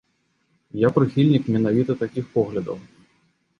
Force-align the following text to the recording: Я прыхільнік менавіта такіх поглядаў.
Я 0.85 0.89
прыхільнік 0.95 1.43
менавіта 1.57 1.99
такіх 2.01 2.25
поглядаў. 2.39 2.83